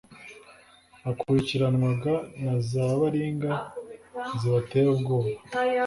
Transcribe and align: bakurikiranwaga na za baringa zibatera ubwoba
bakurikiranwaga 1.03 2.13
na 2.43 2.53
za 2.69 2.85
baringa 2.99 3.51
zibatera 4.39 4.87
ubwoba 4.95 5.31